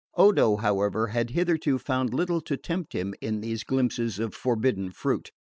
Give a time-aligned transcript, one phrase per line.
[0.15, 5.29] Odo, however, had hitherto found little to tempt him in these glimpses of forbidden fruit.